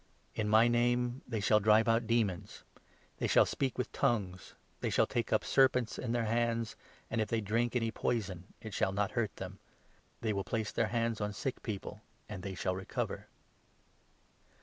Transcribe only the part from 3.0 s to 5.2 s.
they shall speak with 'tpngues'; they shall